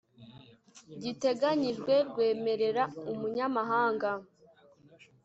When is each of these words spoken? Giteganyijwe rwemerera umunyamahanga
Giteganyijwe 1.01 1.93
rwemerera 2.09 2.83
umunyamahanga 3.11 4.09